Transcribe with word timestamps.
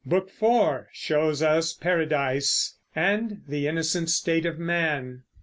Book 0.03 0.29
IV 0.29 0.85
shows 0.91 1.43
us 1.43 1.75
Paradise 1.75 2.79
and 2.95 3.43
the 3.47 3.67
innocent 3.67 4.09
state 4.09 4.47
of 4.47 4.57
man. 4.57 5.21